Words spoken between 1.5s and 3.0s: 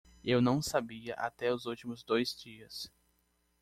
os últimos dois dias.